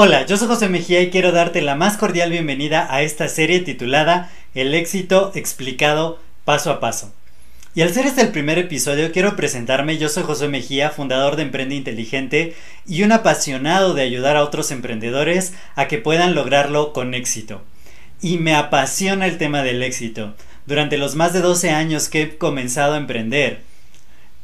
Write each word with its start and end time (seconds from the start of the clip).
Hola, 0.00 0.24
yo 0.26 0.36
soy 0.36 0.46
José 0.46 0.68
Mejía 0.68 1.02
y 1.02 1.10
quiero 1.10 1.32
darte 1.32 1.60
la 1.60 1.74
más 1.74 1.96
cordial 1.96 2.30
bienvenida 2.30 2.86
a 2.88 3.02
esta 3.02 3.26
serie 3.26 3.58
titulada 3.58 4.30
El 4.54 4.72
éxito 4.74 5.32
explicado 5.34 6.20
paso 6.44 6.70
a 6.70 6.78
paso. 6.78 7.12
Y 7.74 7.82
al 7.82 7.92
ser 7.92 8.06
este 8.06 8.22
el 8.22 8.28
primer 8.28 8.58
episodio, 8.58 9.12
quiero 9.12 9.36
presentarme. 9.36 9.98
Yo 9.98 10.08
soy 10.08 10.22
José 10.22 10.48
Mejía, 10.48 10.90
fundador 10.90 11.36
de 11.36 11.42
Emprende 11.42 11.74
Inteligente 11.74 12.54
y 12.86 13.02
un 13.02 13.12
apasionado 13.12 13.94
de 13.94 14.02
ayudar 14.02 14.36
a 14.36 14.44
otros 14.44 14.70
emprendedores 14.70 15.52
a 15.74 15.88
que 15.88 15.98
puedan 15.98 16.34
lograrlo 16.34 16.92
con 16.92 17.14
éxito. 17.14 17.62
Y 18.20 18.38
me 18.38 18.54
apasiona 18.54 19.26
el 19.26 19.36
tema 19.36 19.62
del 19.62 19.82
éxito. 19.82 20.34
Durante 20.66 20.96
los 20.96 21.14
más 21.14 21.32
de 21.32 21.40
12 21.40 21.70
años 21.70 22.08
que 22.08 22.22
he 22.22 22.38
comenzado 22.38 22.94
a 22.94 22.98
emprender, 22.98 23.62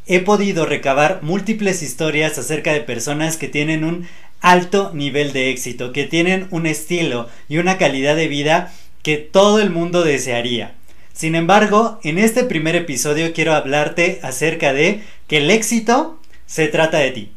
he 0.06 0.20
podido 0.20 0.66
recabar 0.66 1.20
múltiples 1.22 1.82
historias 1.82 2.38
acerca 2.38 2.72
de 2.72 2.80
personas 2.80 3.36
que 3.36 3.48
tienen 3.48 3.84
un 3.84 4.06
alto 4.40 4.90
nivel 4.92 5.32
de 5.32 5.50
éxito, 5.50 5.92
que 5.92 6.04
tienen 6.04 6.46
un 6.50 6.66
estilo 6.66 7.28
y 7.48 7.58
una 7.58 7.78
calidad 7.78 8.14
de 8.14 8.28
vida 8.28 8.72
que 9.02 9.16
todo 9.16 9.60
el 9.60 9.70
mundo 9.70 10.04
desearía. 10.04 10.74
Sin 11.12 11.34
embargo, 11.34 12.00
en 12.02 12.18
este 12.18 12.44
primer 12.44 12.76
episodio 12.76 13.32
quiero 13.32 13.54
hablarte 13.54 14.20
acerca 14.22 14.72
de 14.72 15.02
que 15.28 15.38
el 15.38 15.50
éxito 15.50 16.20
se 16.46 16.68
trata 16.68 16.98
de 16.98 17.10
ti. 17.12 17.32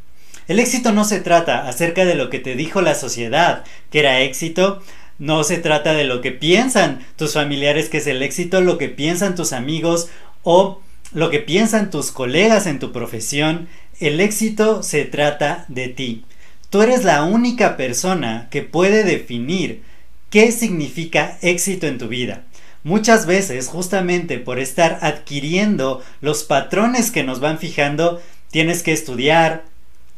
El 0.47 0.59
éxito 0.59 0.91
no 0.91 1.05
se 1.05 1.19
trata 1.19 1.67
acerca 1.67 2.05
de 2.05 2.15
lo 2.15 2.29
que 2.29 2.39
te 2.39 2.55
dijo 2.55 2.81
la 2.81 2.95
sociedad 2.95 3.63
que 3.91 3.99
era 3.99 4.21
éxito, 4.21 4.81
no 5.19 5.43
se 5.43 5.57
trata 5.57 5.93
de 5.93 6.03
lo 6.03 6.21
que 6.21 6.31
piensan 6.31 7.05
tus 7.15 7.33
familiares 7.33 7.89
que 7.89 7.97
es 7.97 8.07
el 8.07 8.21
éxito, 8.21 8.61
lo 8.61 8.77
que 8.77 8.89
piensan 8.89 9.35
tus 9.35 9.53
amigos 9.53 10.09
o 10.43 10.81
lo 11.13 11.29
que 11.29 11.39
piensan 11.39 11.89
tus 11.89 12.11
colegas 12.11 12.67
en 12.67 12.79
tu 12.79 12.91
profesión, 12.91 13.67
el 13.99 14.19
éxito 14.19 14.83
se 14.83 15.05
trata 15.05 15.65
de 15.67 15.87
ti. 15.87 16.25
Tú 16.69 16.81
eres 16.81 17.03
la 17.03 17.23
única 17.23 17.77
persona 17.77 18.47
que 18.51 18.61
puede 18.61 19.03
definir 19.03 19.83
qué 20.29 20.51
significa 20.51 21.37
éxito 21.41 21.87
en 21.87 21.97
tu 21.97 22.07
vida. 22.07 22.43
Muchas 22.83 23.25
veces, 23.25 23.67
justamente 23.67 24.37
por 24.37 24.59
estar 24.59 24.99
adquiriendo 25.01 26.03
los 26.21 26.43
patrones 26.43 27.11
que 27.11 27.23
nos 27.23 27.39
van 27.39 27.57
fijando, 27.57 28.21
tienes 28.51 28.83
que 28.83 28.93
estudiar, 28.93 29.65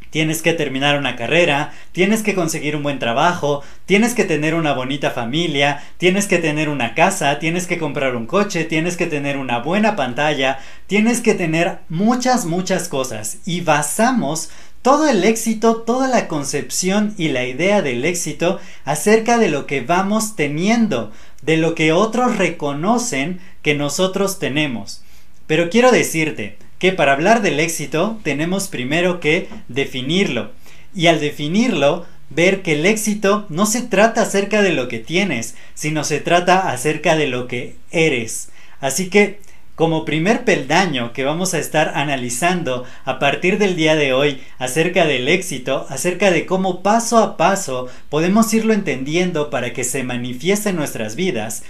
tienes 0.09 0.41
que 0.41 0.53
terminar 0.53 0.97
una 0.97 1.15
carrera, 1.15 1.73
tienes 1.91 2.23
que 2.23 2.35
conseguir 2.35 2.75
un 2.75 2.83
buen 2.83 2.99
trabajo, 2.99 3.63
tienes 3.85 4.13
que 4.13 4.25
tener 4.25 4.55
una 4.55 4.73
bonita 4.73 5.11
familia, 5.11 5.83
tienes 5.97 6.27
que 6.27 6.37
tener 6.37 6.69
una 6.69 6.95
casa, 6.95 7.39
tienes 7.39 7.67
que 7.67 7.77
comprar 7.77 8.15
un 8.15 8.25
coche, 8.25 8.63
tienes 8.63 8.97
que 8.97 9.05
tener 9.05 9.37
una 9.37 9.59
buena 9.59 9.95
pantalla, 9.95 10.59
tienes 10.87 11.21
que 11.21 11.33
tener 11.33 11.79
muchas, 11.89 12.45
muchas 12.45 12.87
cosas 12.87 13.37
y 13.45 13.61
basamos 13.61 14.49
todo 14.81 15.09
el 15.09 15.23
éxito, 15.23 15.77
toda 15.77 16.07
la 16.07 16.27
concepción 16.27 17.13
y 17.17 17.29
la 17.29 17.45
idea 17.45 17.81
del 17.81 18.05
éxito 18.05 18.59
acerca 18.85 19.37
de 19.37 19.49
lo 19.49 19.65
que 19.65 19.81
vamos 19.81 20.35
teniendo, 20.35 21.11
de 21.41 21.57
lo 21.57 21.75
que 21.75 21.91
otros 21.91 22.37
reconocen 22.37 23.39
que 23.61 23.75
nosotros 23.75 24.39
tenemos. 24.39 25.03
Pero 25.47 25.69
quiero 25.69 25.91
decirte, 25.91 26.57
que 26.79 26.93
para 26.93 27.11
hablar 27.11 27.41
del 27.41 27.59
éxito 27.59 28.19
tenemos 28.23 28.67
primero 28.67 29.19
que 29.19 29.49
definirlo. 29.67 30.51
Y 30.95 31.07
al 31.07 31.19
definirlo, 31.19 32.05
ver 32.29 32.61
que 32.61 32.73
el 32.73 32.85
éxito 32.85 33.45
no 33.49 33.65
se 33.65 33.81
trata 33.81 34.21
acerca 34.21 34.61
de 34.61 34.71
lo 34.71 34.87
que 34.87 34.99
tienes, 34.99 35.55
sino 35.73 36.03
se 36.03 36.19
trata 36.19 36.69
acerca 36.69 37.15
de 37.15 37.27
lo 37.27 37.47
que 37.47 37.75
eres. 37.91 38.49
Así 38.79 39.09
que, 39.09 39.41
como 39.75 40.03
primer 40.03 40.43
peldaño 40.43 41.13
que 41.13 41.23
vamos 41.23 41.53
a 41.53 41.59
estar 41.59 41.93
analizando 41.95 42.85
a 43.05 43.17
partir 43.17 43.57
del 43.57 43.75
día 43.75 43.95
de 43.95 44.13
hoy 44.13 44.41
acerca 44.57 45.05
del 45.05 45.27
éxito, 45.27 45.85
acerca 45.89 46.31
de 46.31 46.45
cómo 46.45 46.83
paso 46.83 47.17
a 47.17 47.37
paso 47.37 47.87
podemos 48.09 48.53
irlo 48.53 48.73
entendiendo 48.73 49.49
para 49.49 49.71
que 49.71 49.85
se 49.85 50.03
manifieste 50.03 50.69
en 50.69 50.75
nuestras 50.75 51.15
vidas, 51.15 51.63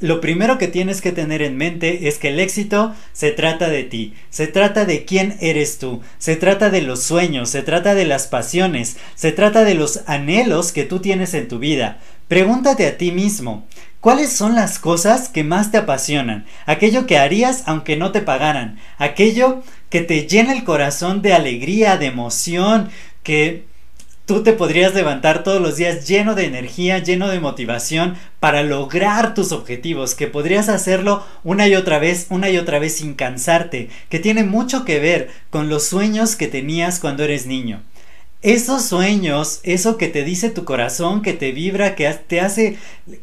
lo 0.00 0.20
primero 0.20 0.58
que 0.58 0.68
tienes 0.68 1.00
que 1.00 1.12
tener 1.12 1.42
en 1.42 1.56
mente 1.56 2.08
es 2.08 2.18
que 2.18 2.28
el 2.28 2.38
éxito 2.38 2.94
se 3.12 3.32
trata 3.32 3.68
de 3.68 3.82
ti, 3.82 4.14
se 4.30 4.46
trata 4.46 4.84
de 4.84 5.04
quién 5.04 5.36
eres 5.40 5.78
tú, 5.78 6.02
se 6.18 6.36
trata 6.36 6.70
de 6.70 6.82
los 6.82 7.02
sueños, 7.02 7.50
se 7.50 7.62
trata 7.62 7.94
de 7.94 8.04
las 8.04 8.28
pasiones, 8.28 8.96
se 9.16 9.32
trata 9.32 9.64
de 9.64 9.74
los 9.74 10.00
anhelos 10.06 10.72
que 10.72 10.84
tú 10.84 11.00
tienes 11.00 11.34
en 11.34 11.48
tu 11.48 11.58
vida. 11.58 11.98
Pregúntate 12.28 12.86
a 12.86 12.96
ti 12.96 13.10
mismo, 13.10 13.66
¿cuáles 14.00 14.32
son 14.32 14.54
las 14.54 14.78
cosas 14.78 15.28
que 15.28 15.42
más 15.42 15.72
te 15.72 15.78
apasionan? 15.78 16.46
Aquello 16.66 17.06
que 17.06 17.18
harías 17.18 17.64
aunque 17.66 17.96
no 17.96 18.12
te 18.12 18.20
pagaran, 18.20 18.78
aquello 18.98 19.62
que 19.90 20.02
te 20.02 20.28
llena 20.28 20.52
el 20.52 20.64
corazón 20.64 21.22
de 21.22 21.32
alegría, 21.32 21.96
de 21.96 22.06
emoción, 22.06 22.90
que 23.24 23.64
tú 24.28 24.42
te 24.42 24.52
podrías 24.52 24.94
levantar 24.94 25.42
todos 25.42 25.58
los 25.58 25.76
días 25.76 26.06
lleno 26.06 26.34
de 26.34 26.44
energía, 26.44 26.98
lleno 26.98 27.28
de 27.28 27.40
motivación 27.40 28.14
para 28.40 28.62
lograr 28.62 29.32
tus 29.32 29.52
objetivos, 29.52 30.14
que 30.14 30.26
podrías 30.26 30.68
hacerlo 30.68 31.24
una 31.44 31.66
y 31.66 31.74
otra 31.74 31.98
vez, 31.98 32.26
una 32.28 32.50
y 32.50 32.58
otra 32.58 32.78
vez 32.78 32.96
sin 32.96 33.14
cansarte, 33.14 33.88
que 34.10 34.18
tiene 34.18 34.44
mucho 34.44 34.84
que 34.84 35.00
ver 35.00 35.30
con 35.48 35.70
los 35.70 35.84
sueños 35.84 36.36
que 36.36 36.46
tenías 36.46 37.00
cuando 37.00 37.24
eres 37.24 37.46
niño. 37.46 37.82
Esos 38.42 38.84
sueños, 38.84 39.60
eso 39.62 39.96
que 39.96 40.08
te 40.08 40.24
dice 40.24 40.50
tu 40.50 40.66
corazón, 40.66 41.22
que 41.22 41.32
te 41.32 41.52
vibra, 41.52 41.94
que 41.94 42.12
te 42.12 42.42
hace 42.42 42.76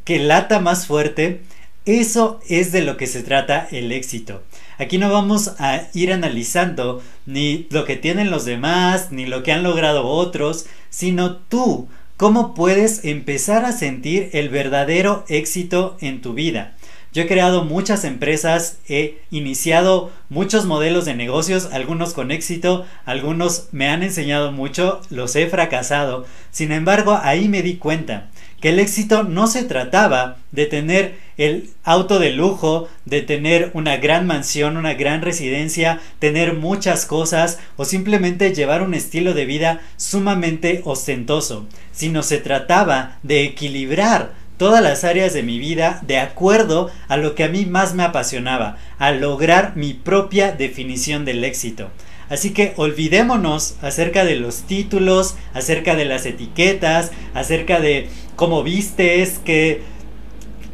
que 0.05 0.17
lata 0.17 0.59
más 0.59 0.87
fuerte, 0.87 1.41
eso 1.85 2.39
es 2.49 2.71
de 2.71 2.81
lo 2.81 2.97
que 2.97 3.05
se 3.05 3.21
trata 3.21 3.67
el 3.71 3.91
éxito. 3.91 4.41
Aquí 4.77 4.97
no 4.97 5.11
vamos 5.11 5.53
a 5.59 5.83
ir 5.93 6.11
analizando 6.11 7.01
ni 7.25 7.67
lo 7.69 7.85
que 7.85 7.95
tienen 7.95 8.31
los 8.31 8.45
demás, 8.45 9.11
ni 9.11 9.25
lo 9.25 9.43
que 9.43 9.51
han 9.51 9.63
logrado 9.63 10.05
otros, 10.05 10.65
sino 10.89 11.37
tú, 11.37 11.87
cómo 12.17 12.53
puedes 12.53 13.05
empezar 13.05 13.65
a 13.65 13.71
sentir 13.71 14.29
el 14.33 14.49
verdadero 14.49 15.25
éxito 15.27 15.97
en 16.01 16.21
tu 16.21 16.33
vida. 16.33 16.75
Yo 17.15 17.21
he 17.21 17.27
creado 17.27 17.63
muchas 17.63 18.03
empresas, 18.03 18.79
he 18.89 19.21
iniciado 19.31 20.11
muchos 20.27 20.65
modelos 20.65 21.05
de 21.05 21.15
negocios, 21.15 21.69
algunos 21.71 22.13
con 22.13 22.29
éxito, 22.29 22.85
algunos 23.05 23.69
me 23.71 23.87
han 23.87 24.03
enseñado 24.03 24.51
mucho, 24.51 24.99
los 25.09 25.33
he 25.37 25.47
fracasado. 25.47 26.25
Sin 26.51 26.73
embargo, 26.73 27.17
ahí 27.23 27.47
me 27.47 27.61
di 27.61 27.77
cuenta 27.77 28.27
que 28.59 28.67
el 28.67 28.79
éxito 28.79 29.23
no 29.23 29.47
se 29.47 29.63
trataba 29.63 30.35
de 30.51 30.65
tener 30.65 31.17
el 31.37 31.69
auto 31.83 32.19
de 32.19 32.31
lujo, 32.31 32.87
de 33.05 33.21
tener 33.21 33.71
una 33.73 33.97
gran 33.97 34.25
mansión, 34.25 34.77
una 34.77 34.93
gran 34.93 35.21
residencia, 35.21 35.99
tener 36.19 36.53
muchas 36.53 37.05
cosas 37.05 37.59
o 37.75 37.85
simplemente 37.85 38.53
llevar 38.53 38.81
un 38.81 38.93
estilo 38.93 39.33
de 39.33 39.45
vida 39.45 39.81
sumamente 39.97 40.81
ostentoso, 40.85 41.67
sino 41.91 42.23
se 42.23 42.37
trataba 42.37 43.17
de 43.23 43.43
equilibrar 43.43 44.33
todas 44.57 44.81
las 44.81 45.03
áreas 45.03 45.33
de 45.33 45.43
mi 45.43 45.59
vida 45.59 46.01
de 46.07 46.19
acuerdo 46.19 46.89
a 47.07 47.17
lo 47.17 47.35
que 47.35 47.43
a 47.43 47.49
mí 47.49 47.65
más 47.65 47.93
me 47.93 48.03
apasionaba, 48.03 48.77
a 48.97 49.11
lograr 49.11 49.75
mi 49.75 49.93
propia 49.93 50.51
definición 50.51 51.25
del 51.25 51.43
éxito. 51.43 51.89
Así 52.29 52.51
que 52.51 52.73
olvidémonos 52.77 53.75
acerca 53.81 54.25
de 54.25 54.35
los 54.35 54.63
títulos, 54.63 55.35
acerca 55.53 55.95
de 55.95 56.05
las 56.05 56.25
etiquetas, 56.25 57.11
acerca 57.35 57.79
de 57.79 58.09
cómo 58.35 58.63
vistes, 58.63 59.39
qué, 59.45 59.83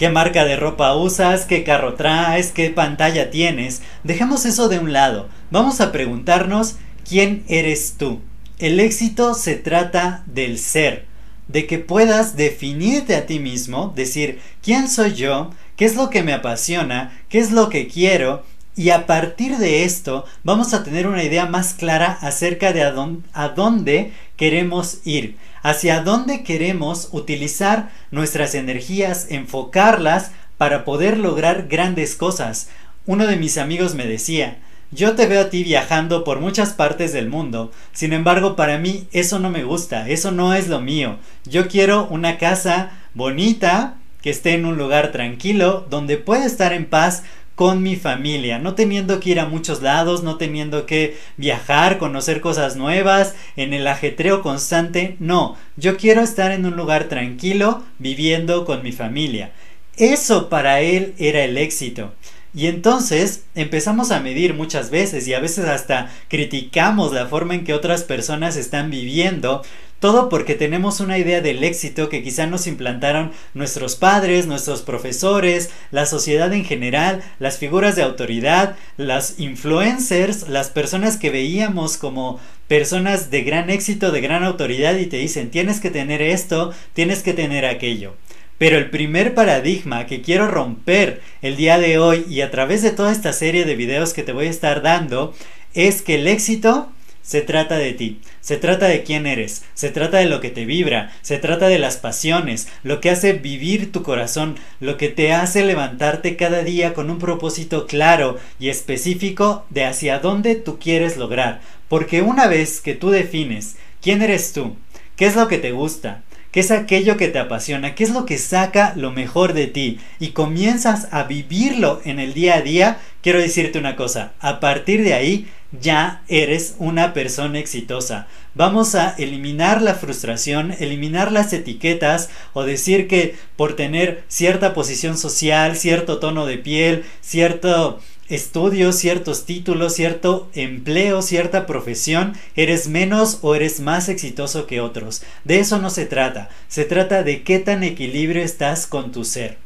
qué 0.01 0.09
marca 0.09 0.45
de 0.45 0.55
ropa 0.55 0.95
usas, 0.95 1.45
qué 1.45 1.63
carro 1.63 1.93
traes, 1.93 2.51
qué 2.51 2.71
pantalla 2.71 3.29
tienes. 3.29 3.83
Dejemos 4.03 4.45
eso 4.47 4.67
de 4.67 4.79
un 4.79 4.93
lado. 4.93 5.29
Vamos 5.51 5.79
a 5.79 5.91
preguntarnos 5.91 6.77
quién 7.07 7.43
eres 7.47 7.97
tú. 7.99 8.19
El 8.57 8.79
éxito 8.79 9.35
se 9.35 9.57
trata 9.57 10.23
del 10.25 10.57
ser, 10.57 11.05
de 11.47 11.67
que 11.67 11.77
puedas 11.77 12.35
definirte 12.35 13.15
a 13.15 13.27
ti 13.27 13.37
mismo, 13.37 13.93
decir 13.95 14.39
quién 14.63 14.89
soy 14.89 15.13
yo, 15.13 15.51
qué 15.75 15.85
es 15.85 15.95
lo 15.95 16.09
que 16.09 16.23
me 16.23 16.33
apasiona, 16.33 17.21
qué 17.29 17.37
es 17.37 17.51
lo 17.51 17.69
que 17.69 17.87
quiero, 17.87 18.43
y 18.75 18.89
a 18.89 19.05
partir 19.05 19.59
de 19.59 19.83
esto 19.83 20.25
vamos 20.43 20.73
a 20.73 20.83
tener 20.83 21.05
una 21.05 21.23
idea 21.23 21.45
más 21.45 21.75
clara 21.75 22.17
acerca 22.21 22.73
de 22.73 22.81
a 22.81 23.49
dónde, 23.49 24.13
queremos 24.35 25.01
ir, 25.05 25.37
hacia 25.61 26.01
dónde 26.01 26.43
queremos 26.43 27.09
utilizar 27.11 27.89
nuestras 28.11 28.55
energías, 28.55 29.27
enfocarlas 29.29 30.31
para 30.57 30.85
poder 30.85 31.17
lograr 31.17 31.67
grandes 31.67 32.15
cosas. 32.15 32.69
Uno 33.05 33.27
de 33.27 33.35
mis 33.35 33.57
amigos 33.57 33.95
me 33.95 34.05
decía, 34.05 34.59
yo 34.91 35.15
te 35.15 35.25
veo 35.25 35.41
a 35.41 35.49
ti 35.49 35.63
viajando 35.63 36.23
por 36.23 36.39
muchas 36.39 36.73
partes 36.73 37.13
del 37.13 37.29
mundo, 37.29 37.71
sin 37.93 38.13
embargo 38.13 38.55
para 38.55 38.77
mí 38.77 39.07
eso 39.11 39.39
no 39.39 39.49
me 39.49 39.63
gusta, 39.63 40.09
eso 40.09 40.31
no 40.31 40.53
es 40.53 40.67
lo 40.67 40.81
mío. 40.81 41.17
Yo 41.45 41.67
quiero 41.67 42.07
una 42.07 42.37
casa 42.37 42.91
bonita, 43.13 43.95
que 44.21 44.29
esté 44.29 44.53
en 44.53 44.65
un 44.65 44.77
lugar 44.77 45.11
tranquilo, 45.11 45.87
donde 45.89 46.17
pueda 46.17 46.45
estar 46.45 46.73
en 46.73 46.85
paz 46.85 47.23
con 47.55 47.83
mi 47.83 47.95
familia, 47.95 48.59
no 48.59 48.75
teniendo 48.75 49.19
que 49.19 49.31
ir 49.31 49.39
a 49.39 49.45
muchos 49.45 49.81
lados, 49.81 50.23
no 50.23 50.37
teniendo 50.37 50.85
que 50.85 51.17
viajar, 51.37 51.97
conocer 51.97 52.41
cosas 52.41 52.75
nuevas, 52.75 53.35
en 53.55 53.73
el 53.73 53.87
ajetreo 53.87 54.41
constante, 54.41 55.15
no, 55.19 55.57
yo 55.77 55.97
quiero 55.97 56.21
estar 56.21 56.51
en 56.51 56.65
un 56.65 56.75
lugar 56.75 57.05
tranquilo, 57.05 57.83
viviendo 57.99 58.65
con 58.65 58.83
mi 58.83 58.91
familia. 58.91 59.51
Eso 59.97 60.49
para 60.49 60.81
él 60.81 61.13
era 61.17 61.43
el 61.43 61.57
éxito. 61.57 62.13
Y 62.53 62.67
entonces 62.67 63.43
empezamos 63.55 64.11
a 64.11 64.19
medir 64.19 64.53
muchas 64.53 64.89
veces 64.89 65.27
y 65.27 65.33
a 65.33 65.39
veces 65.39 65.65
hasta 65.65 66.11
criticamos 66.27 67.13
la 67.13 67.27
forma 67.27 67.55
en 67.55 67.63
que 67.63 67.73
otras 67.73 68.03
personas 68.03 68.57
están 68.57 68.89
viviendo 68.89 69.61
todo 70.01 70.29
porque 70.29 70.55
tenemos 70.55 70.99
una 70.99 71.19
idea 71.19 71.41
del 71.41 71.63
éxito 71.63 72.09
que 72.09 72.23
quizá 72.23 72.47
nos 72.47 72.65
implantaron 72.65 73.31
nuestros 73.53 73.95
padres, 73.95 74.47
nuestros 74.47 74.81
profesores, 74.81 75.69
la 75.91 76.07
sociedad 76.07 76.51
en 76.53 76.65
general, 76.65 77.21
las 77.37 77.59
figuras 77.59 77.95
de 77.95 78.01
autoridad, 78.01 78.75
las 78.97 79.39
influencers, 79.39 80.49
las 80.49 80.71
personas 80.71 81.17
que 81.17 81.29
veíamos 81.29 81.97
como 81.97 82.39
personas 82.67 83.29
de 83.29 83.43
gran 83.43 83.69
éxito, 83.69 84.11
de 84.11 84.21
gran 84.21 84.43
autoridad 84.43 84.95
y 84.95 85.05
te 85.05 85.17
dicen 85.17 85.51
tienes 85.51 85.79
que 85.79 85.91
tener 85.91 86.23
esto, 86.23 86.73
tienes 86.93 87.21
que 87.21 87.33
tener 87.33 87.67
aquello. 87.67 88.15
Pero 88.61 88.77
el 88.77 88.91
primer 88.91 89.33
paradigma 89.33 90.05
que 90.05 90.21
quiero 90.21 90.47
romper 90.47 91.23
el 91.41 91.55
día 91.55 91.79
de 91.79 91.97
hoy 91.97 92.27
y 92.29 92.41
a 92.41 92.51
través 92.51 92.83
de 92.83 92.91
toda 92.91 93.11
esta 93.11 93.33
serie 93.33 93.65
de 93.65 93.75
videos 93.75 94.13
que 94.13 94.21
te 94.21 94.33
voy 94.33 94.45
a 94.45 94.51
estar 94.51 94.83
dando 94.83 95.33
es 95.73 96.03
que 96.03 96.13
el 96.13 96.27
éxito 96.27 96.91
se 97.23 97.41
trata 97.41 97.79
de 97.79 97.93
ti, 97.93 98.21
se 98.39 98.57
trata 98.57 98.85
de 98.85 99.01
quién 99.01 99.25
eres, 99.25 99.63
se 99.73 99.89
trata 99.89 100.19
de 100.19 100.27
lo 100.27 100.41
que 100.41 100.51
te 100.51 100.65
vibra, 100.65 101.11
se 101.23 101.39
trata 101.39 101.69
de 101.69 101.79
las 101.79 101.97
pasiones, 101.97 102.67
lo 102.83 103.01
que 103.01 103.09
hace 103.09 103.33
vivir 103.33 103.91
tu 103.91 104.03
corazón, 104.03 104.57
lo 104.79 104.95
que 104.95 105.09
te 105.09 105.33
hace 105.33 105.65
levantarte 105.65 106.35
cada 106.35 106.61
día 106.61 106.93
con 106.93 107.09
un 107.09 107.17
propósito 107.17 107.87
claro 107.87 108.37
y 108.59 108.69
específico 108.69 109.65
de 109.71 109.85
hacia 109.85 110.19
dónde 110.19 110.53
tú 110.53 110.77
quieres 110.77 111.17
lograr. 111.17 111.61
Porque 111.87 112.21
una 112.21 112.45
vez 112.45 112.79
que 112.79 112.93
tú 112.93 113.09
defines 113.09 113.77
quién 114.03 114.21
eres 114.21 114.53
tú, 114.53 114.75
qué 115.15 115.25
es 115.25 115.35
lo 115.35 115.47
que 115.47 115.57
te 115.57 115.71
gusta, 115.71 116.21
qué 116.51 116.59
es 116.59 116.71
aquello 116.71 117.17
que 117.17 117.27
te 117.27 117.39
apasiona, 117.39 117.95
qué 117.95 118.03
es 118.03 118.11
lo 118.11 118.25
que 118.25 118.37
saca 118.37 118.93
lo 118.95 119.11
mejor 119.11 119.53
de 119.53 119.67
ti 119.67 119.99
y 120.19 120.29
comienzas 120.29 121.07
a 121.11 121.23
vivirlo 121.23 122.01
en 122.05 122.19
el 122.19 122.33
día 122.33 122.55
a 122.55 122.61
día, 122.61 122.99
quiero 123.21 123.39
decirte 123.39 123.79
una 123.79 123.95
cosa, 123.95 124.33
a 124.39 124.59
partir 124.59 125.03
de 125.03 125.13
ahí 125.13 125.47
ya 125.79 126.23
eres 126.27 126.75
una 126.79 127.13
persona 127.13 127.59
exitosa. 127.59 128.27
Vamos 128.53 128.95
a 128.95 129.15
eliminar 129.17 129.81
la 129.81 129.95
frustración, 129.95 130.75
eliminar 130.79 131.31
las 131.31 131.53
etiquetas 131.53 132.29
o 132.51 132.63
decir 132.63 133.07
que 133.07 133.35
por 133.55 133.77
tener 133.77 134.23
cierta 134.27 134.73
posición 134.73 135.17
social, 135.17 135.77
cierto 135.77 136.19
tono 136.19 136.45
de 136.45 136.57
piel, 136.57 137.05
cierto 137.21 138.01
estudio, 138.31 138.93
ciertos 138.93 139.45
títulos, 139.45 139.93
cierto 139.93 140.49
empleo, 140.53 141.21
cierta 141.21 141.65
profesión, 141.65 142.33
eres 142.55 142.87
menos 142.87 143.39
o 143.41 143.55
eres 143.55 143.79
más 143.79 144.09
exitoso 144.09 144.65
que 144.67 144.81
otros. 144.81 145.21
De 145.43 145.59
eso 145.59 145.79
no 145.79 145.89
se 145.89 146.05
trata. 146.05 146.49
Se 146.67 146.85
trata 146.85 147.23
de 147.23 147.43
qué 147.43 147.59
tan 147.59 147.83
equilibrio 147.83 148.41
estás 148.41 148.87
con 148.87 149.11
tu 149.11 149.25
ser, 149.25 149.57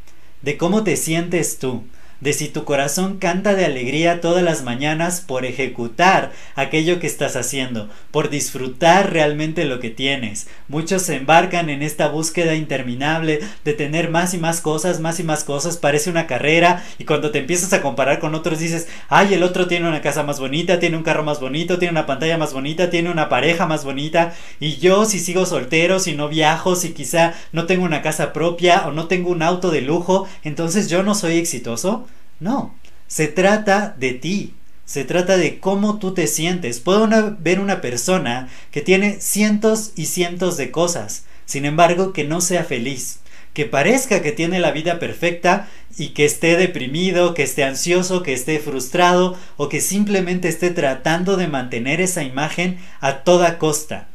de 0.41 0.57
cómo 0.57 0.83
te 0.83 0.97
sientes 0.97 1.59
tú 1.59 1.83
de 2.21 2.33
si 2.33 2.47
tu 2.47 2.63
corazón 2.63 3.17
canta 3.17 3.53
de 3.53 3.65
alegría 3.65 4.21
todas 4.21 4.44
las 4.44 4.63
mañanas 4.63 5.21
por 5.21 5.45
ejecutar 5.45 6.31
aquello 6.56 7.00
que 7.00 7.07
estás 7.07 7.35
haciendo, 7.35 7.89
por 8.12 8.29
disfrutar 8.29 9.12
realmente 9.12 9.65
lo 9.65 9.79
que 9.79 9.89
tienes. 9.89 10.47
Muchos 10.67 11.03
se 11.03 11.15
embarcan 11.15 11.69
en 11.69 11.81
esta 11.81 12.07
búsqueda 12.07 12.56
interminable 12.56 13.41
de 13.63 13.73
tener 13.73 14.09
más 14.09 14.33
y 14.33 14.38
más 14.38 14.62
cosas, 14.62 15.00
más 15.00 15.19
y 15.19 15.23
más 15.23 15.44
cosas, 15.44 15.77
parece 15.77 16.09
una 16.09 16.27
carrera 16.27 16.83
y 16.97 17.06
cuando 17.06 17.31
te 17.31 17.39
empiezas 17.39 17.73
a 17.73 17.81
comparar 17.81 18.19
con 18.19 18.35
otros 18.35 18.59
dices, 18.59 18.88
ay, 19.09 19.33
el 19.33 19.44
otro 19.44 19.67
tiene 19.67 19.88
una 19.88 20.01
casa 20.01 20.23
más 20.23 20.39
bonita, 20.39 20.79
tiene 20.79 20.97
un 20.97 21.03
carro 21.03 21.23
más 21.23 21.39
bonito, 21.39 21.77
tiene 21.77 21.91
una 21.91 22.06
pantalla 22.06 22.38
más 22.38 22.53
bonita, 22.53 22.89
tiene 22.89 23.09
una 23.09 23.29
pareja 23.29 23.65
más 23.65 23.83
bonita 23.83 24.33
y 24.59 24.77
yo 24.77 25.06
si 25.06 25.19
sigo 25.19 25.45
soltero, 25.45 26.00
si 26.00 26.13
no 26.13 26.29
viajo, 26.29 26.75
si 26.75 26.94
quizá 26.94 27.33
no 27.51 27.65
tengo 27.65 27.85
una 27.85 28.01
casa 28.01 28.33
propia 28.33 28.88
o 28.88 28.91
no 28.91 29.07
tengo 29.07 29.29
un 29.29 29.41
auto 29.41 29.71
de 29.71 29.81
lujo, 29.81 30.27
entonces 30.44 30.89
yo 30.89 31.03
no 31.03 31.15
soy 31.15 31.38
exitoso. 31.38 32.04
No, 32.39 32.75
se 33.07 33.27
trata 33.27 33.95
de 33.97 34.13
ti, 34.13 34.53
se 34.85 35.03
trata 35.03 35.37
de 35.37 35.59
cómo 35.59 35.99
tú 35.99 36.13
te 36.13 36.27
sientes. 36.27 36.79
Puedo 36.79 37.07
ver 37.39 37.59
una 37.59 37.81
persona 37.81 38.49
que 38.71 38.81
tiene 38.81 39.19
cientos 39.19 39.91
y 39.95 40.05
cientos 40.05 40.57
de 40.57 40.71
cosas, 40.71 41.25
sin 41.45 41.65
embargo 41.65 42.13
que 42.13 42.23
no 42.23 42.41
sea 42.41 42.63
feliz, 42.63 43.19
que 43.53 43.65
parezca 43.65 44.21
que 44.21 44.31
tiene 44.31 44.59
la 44.59 44.71
vida 44.71 44.99
perfecta 44.99 45.69
y 45.97 46.09
que 46.09 46.25
esté 46.25 46.57
deprimido, 46.57 47.33
que 47.33 47.43
esté 47.43 47.63
ansioso, 47.63 48.21
que 48.21 48.33
esté 48.33 48.59
frustrado 48.59 49.38
o 49.55 49.69
que 49.69 49.79
simplemente 49.79 50.49
esté 50.49 50.71
tratando 50.71 51.38
de 51.38 51.47
mantener 51.47 52.01
esa 52.01 52.23
imagen 52.23 52.79
a 52.99 53.23
toda 53.23 53.57
costa. 53.57 54.09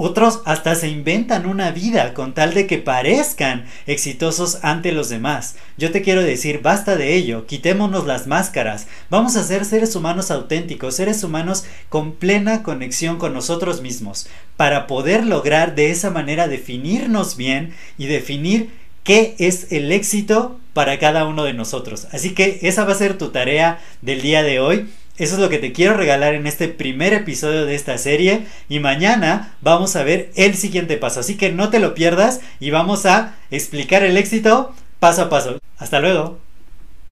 Otros 0.00 0.42
hasta 0.44 0.76
se 0.76 0.88
inventan 0.88 1.44
una 1.44 1.72
vida 1.72 2.14
con 2.14 2.32
tal 2.32 2.54
de 2.54 2.68
que 2.68 2.78
parezcan 2.78 3.64
exitosos 3.88 4.60
ante 4.62 4.92
los 4.92 5.08
demás. 5.08 5.56
Yo 5.76 5.90
te 5.90 6.02
quiero 6.02 6.22
decir, 6.22 6.60
basta 6.62 6.94
de 6.94 7.16
ello, 7.16 7.46
quitémonos 7.46 8.06
las 8.06 8.28
máscaras, 8.28 8.86
vamos 9.10 9.34
a 9.34 9.42
ser 9.42 9.64
seres 9.64 9.96
humanos 9.96 10.30
auténticos, 10.30 10.94
seres 10.94 11.24
humanos 11.24 11.64
con 11.88 12.12
plena 12.12 12.62
conexión 12.62 13.18
con 13.18 13.34
nosotros 13.34 13.82
mismos, 13.82 14.28
para 14.56 14.86
poder 14.86 15.26
lograr 15.26 15.74
de 15.74 15.90
esa 15.90 16.10
manera 16.10 16.46
definirnos 16.46 17.36
bien 17.36 17.74
y 17.98 18.06
definir 18.06 18.70
qué 19.02 19.34
es 19.40 19.72
el 19.72 19.90
éxito 19.90 20.60
para 20.74 21.00
cada 21.00 21.26
uno 21.26 21.42
de 21.42 21.54
nosotros. 21.54 22.06
Así 22.12 22.34
que 22.34 22.60
esa 22.62 22.84
va 22.84 22.92
a 22.92 22.96
ser 22.96 23.18
tu 23.18 23.30
tarea 23.30 23.80
del 24.00 24.22
día 24.22 24.44
de 24.44 24.60
hoy. 24.60 24.88
Eso 25.18 25.34
es 25.34 25.40
lo 25.40 25.48
que 25.48 25.58
te 25.58 25.72
quiero 25.72 25.94
regalar 25.94 26.34
en 26.34 26.46
este 26.46 26.68
primer 26.68 27.12
episodio 27.12 27.66
de 27.66 27.74
esta 27.74 27.98
serie 27.98 28.46
y 28.68 28.78
mañana 28.78 29.54
vamos 29.60 29.96
a 29.96 30.04
ver 30.04 30.30
el 30.36 30.54
siguiente 30.54 30.96
paso. 30.96 31.20
Así 31.20 31.36
que 31.36 31.50
no 31.50 31.70
te 31.70 31.80
lo 31.80 31.94
pierdas 31.94 32.40
y 32.60 32.70
vamos 32.70 33.04
a 33.04 33.34
explicar 33.50 34.04
el 34.04 34.16
éxito 34.16 34.72
paso 35.00 35.22
a 35.22 35.28
paso. 35.28 35.58
Hasta 35.78 35.98
luego. 35.98 36.47